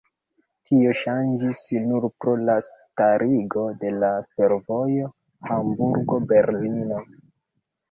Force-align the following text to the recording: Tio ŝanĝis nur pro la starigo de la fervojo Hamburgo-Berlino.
Tio 0.69 0.93
ŝanĝis 1.01 1.59
nur 1.89 2.07
pro 2.25 2.33
la 2.47 2.55
starigo 2.69 3.67
de 3.85 3.93
la 3.99 4.11
fervojo 4.33 5.13
Hamburgo-Berlino. 5.53 7.07